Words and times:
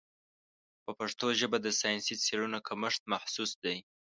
په 0.83 0.91
پښتو 0.99 1.27
ژبه 1.39 1.57
د 1.61 1.67
ساینسي 1.79 2.15
څېړنو 2.25 2.59
کمښت 2.67 3.01
محسوس 3.11 3.51
دی. 3.63 3.77